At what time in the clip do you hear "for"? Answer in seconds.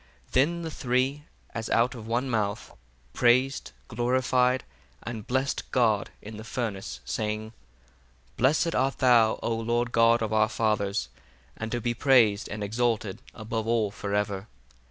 13.91-14.15